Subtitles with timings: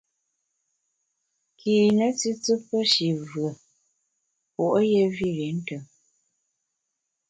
[1.59, 3.49] Kine tùtù pe shi vùe,
[4.53, 5.83] puo’ yé vir i ntùm.